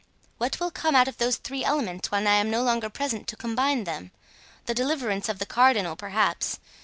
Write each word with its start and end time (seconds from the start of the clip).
What 0.39 0.59
will 0.59 0.71
come 0.71 0.95
out 0.95 1.07
of 1.07 1.19
those 1.19 1.35
three 1.35 1.63
elements 1.63 2.09
when 2.09 2.25
I 2.25 2.33
am 2.37 2.49
no 2.49 2.63
longer 2.63 2.89
present 2.89 3.27
to 3.27 3.35
combine 3.35 3.83
them? 3.83 4.09
The 4.65 4.73
deliverance 4.73 5.29
of 5.29 5.37
the 5.37 5.45
cardinal, 5.45 5.95
perhaps. 5.95 6.57